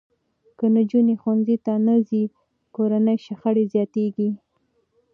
[0.57, 2.23] که نجونې ښوونځي ته نه ځي،
[2.75, 4.29] کورني شخړې زیاتېږي.